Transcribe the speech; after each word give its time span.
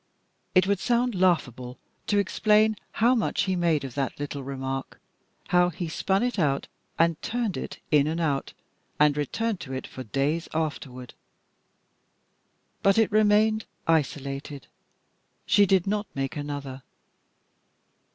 It 0.55 0.65
would 0.65 0.79
sound 0.79 1.13
laughable 1.13 1.77
to 2.07 2.17
explain 2.17 2.75
how 2.93 3.13
much 3.13 3.43
he 3.43 3.55
made 3.55 3.83
of 3.83 3.93
that 3.93 4.19
little 4.19 4.41
remark, 4.41 4.99
how 5.49 5.69
he 5.69 5.87
spun 5.87 6.23
it 6.23 6.39
out, 6.39 6.67
and 6.97 7.21
turned 7.21 7.55
it 7.55 7.77
in 7.91 8.07
and 8.07 8.19
out, 8.19 8.53
and 8.99 9.15
returned 9.15 9.59
to 9.59 9.73
it 9.73 9.85
for 9.85 10.01
days 10.03 10.49
afterward. 10.55 11.13
But 12.81 12.97
it 12.97 13.11
remained 13.11 13.65
isolated. 13.87 14.65
She 15.45 15.67
did 15.67 15.85
not 15.85 16.07
make 16.15 16.35
another. 16.35 16.81